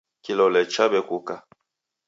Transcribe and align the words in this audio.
Kilole 0.23 0.61
chaw'ekuka. 0.73 1.35